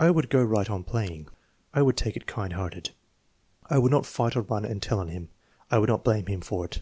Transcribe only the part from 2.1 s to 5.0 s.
it kind hearted." "I would not fight or run and tell